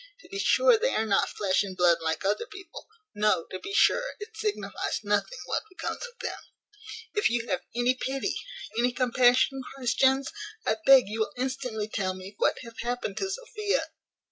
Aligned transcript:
To 0.21 0.29
be 0.29 0.39
sure 0.39 0.79
they 0.79 0.95
are 0.95 1.05
not 1.05 1.29
flesh 1.29 1.61
and 1.61 1.77
blood 1.77 1.99
like 2.01 2.25
other 2.25 2.47
people. 2.47 2.87
No, 3.13 3.45
to 3.51 3.59
be 3.59 3.71
sure, 3.71 4.13
it 4.19 4.35
signifies 4.35 5.01
nothing 5.03 5.37
what 5.45 5.61
becomes 5.69 6.03
of 6.07 6.17
them." 6.21 6.39
"If 7.13 7.29
you 7.29 7.47
have 7.49 7.61
any 7.75 7.93
pity, 7.93 8.35
any 8.79 8.93
compassion," 8.93 9.61
cries 9.75 9.93
Jones, 9.93 10.31
"I 10.65 10.77
beg 10.87 11.07
you 11.07 11.19
will 11.19 11.33
instantly 11.37 11.87
tell 11.87 12.15
me 12.15 12.33
what 12.39 12.57
hath 12.63 12.79
happened 12.79 13.17
to 13.17 13.29
Sophia?" 13.29 13.89